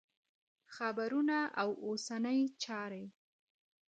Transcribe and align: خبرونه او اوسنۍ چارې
خبرونه 0.75 1.37
او 1.61 1.69
اوسنۍ 1.87 2.39
چارې 2.63 3.03